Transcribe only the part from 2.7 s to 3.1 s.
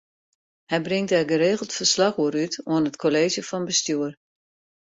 oan it